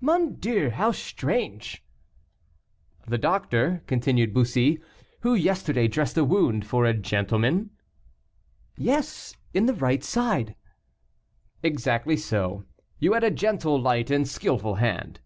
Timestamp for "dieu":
0.36-0.70